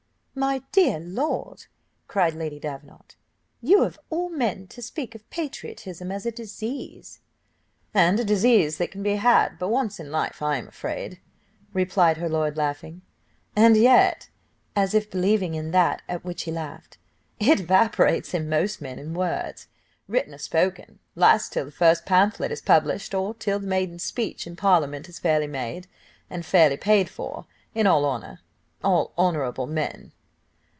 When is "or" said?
20.33-20.37, 23.13-23.33